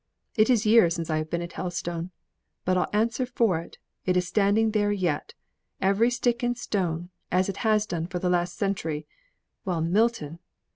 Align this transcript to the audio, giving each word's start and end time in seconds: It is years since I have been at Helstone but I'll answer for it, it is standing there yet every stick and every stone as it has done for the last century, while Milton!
It 0.35 0.49
is 0.49 0.65
years 0.65 0.95
since 0.95 1.11
I 1.11 1.17
have 1.17 1.29
been 1.29 1.43
at 1.43 1.51
Helstone 1.51 2.09
but 2.65 2.75
I'll 2.75 2.89
answer 2.91 3.23
for 3.27 3.59
it, 3.59 3.77
it 4.03 4.17
is 4.17 4.27
standing 4.27 4.71
there 4.71 4.91
yet 4.91 5.35
every 5.79 6.09
stick 6.09 6.41
and 6.41 6.55
every 6.55 6.59
stone 6.59 7.09
as 7.31 7.49
it 7.49 7.57
has 7.57 7.85
done 7.85 8.07
for 8.07 8.17
the 8.17 8.27
last 8.27 8.57
century, 8.57 9.05
while 9.63 9.81
Milton! 9.81 10.39